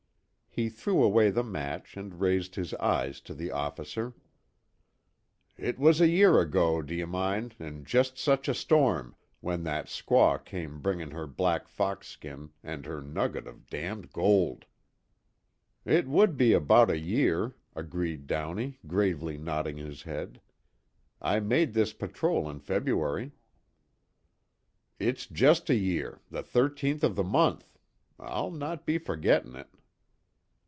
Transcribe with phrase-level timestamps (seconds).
[0.53, 4.15] He threw away the match and raised his eyes to the officer:
[5.55, 10.43] "It was a year ago, d'ye mind, an' just such a storm when that squaw
[10.43, 14.65] came bringin' her black fox skin, and her nugget of damned gold."
[15.85, 20.41] "It would be about a year," agreed Downey, gravely nodding his head.
[21.21, 23.31] "I made this patrol in February."
[24.99, 27.73] "It's just a year the thirteenth of the month.
[28.19, 29.69] I'll not be forgetting it."